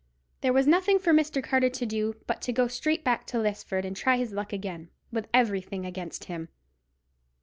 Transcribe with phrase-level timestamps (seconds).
[0.41, 1.43] There was nothing for Mr.
[1.43, 4.89] Carter to do but to go straight back to Lisford, and try his luck again,
[5.11, 6.49] with everything against him.